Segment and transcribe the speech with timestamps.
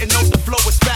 [0.00, 0.87] And know the flow is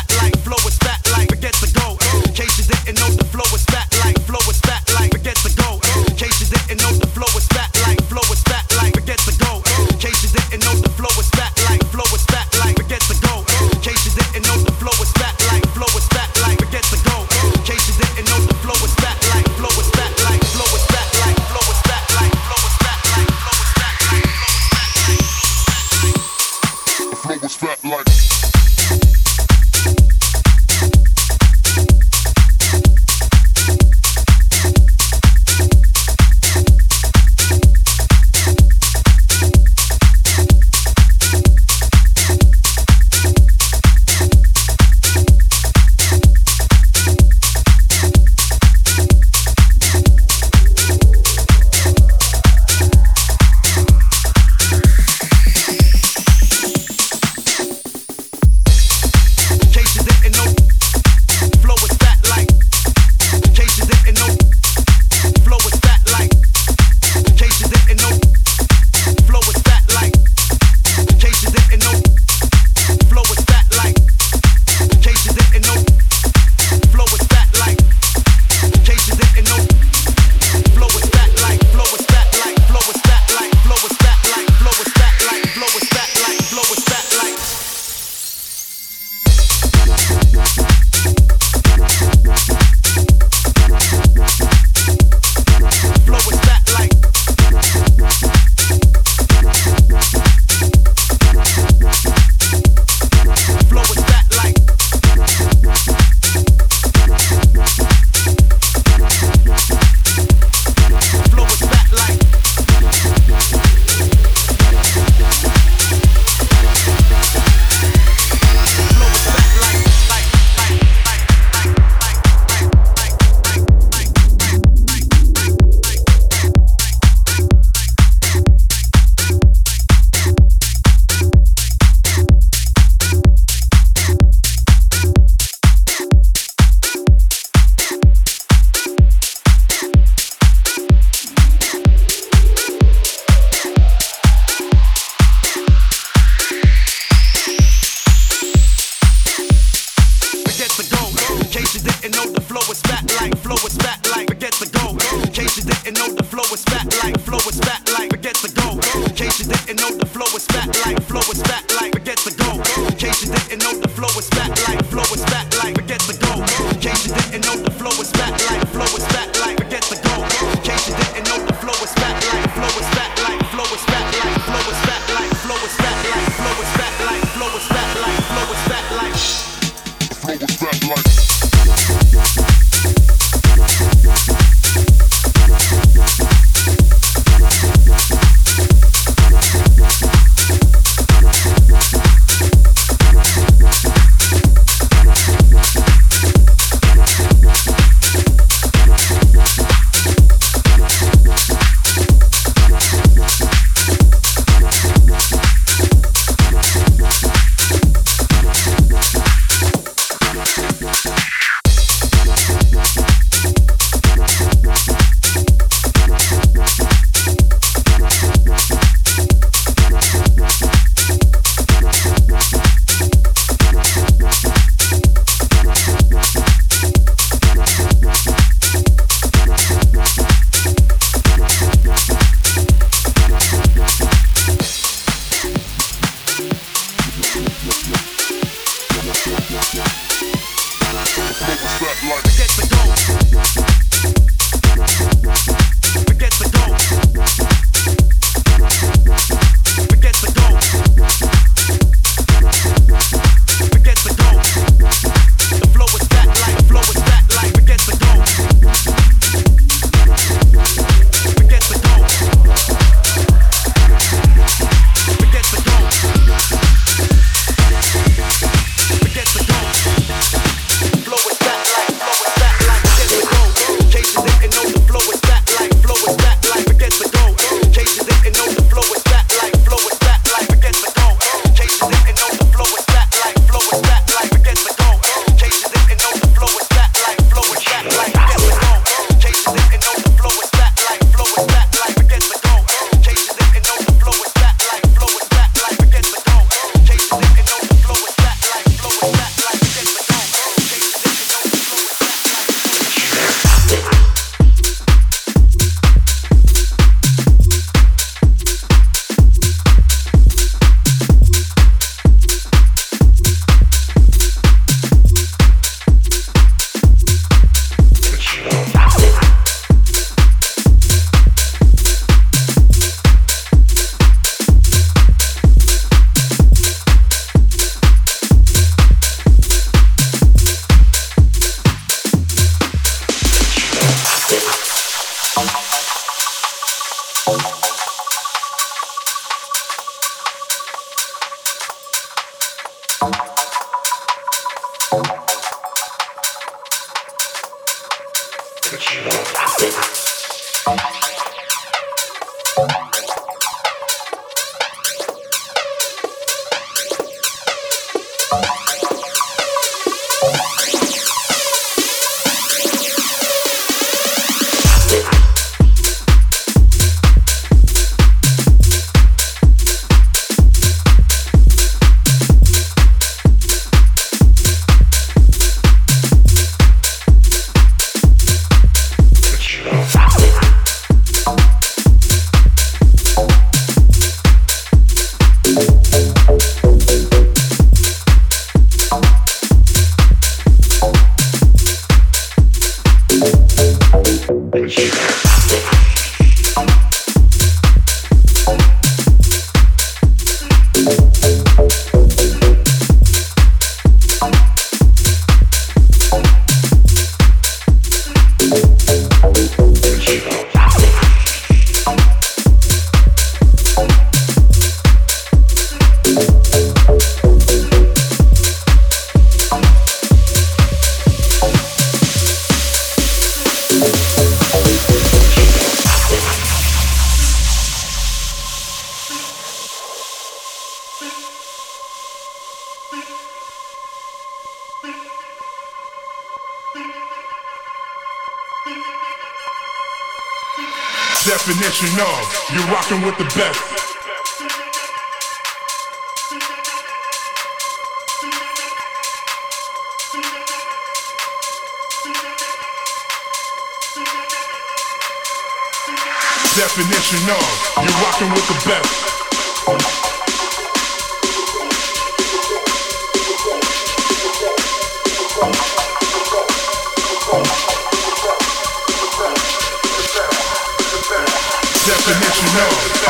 [458.52, 458.92] the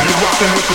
[0.05, 0.75] you're rocking with the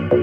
[0.00, 0.19] best.